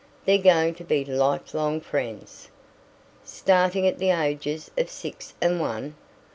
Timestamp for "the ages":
3.99-4.71